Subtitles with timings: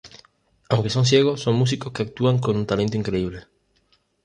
[0.69, 3.43] Aunque son ciegos, son músicos que actúan con un talento increíble.